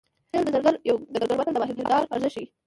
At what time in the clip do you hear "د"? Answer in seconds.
0.45-0.47, 1.13-1.15, 1.55-1.57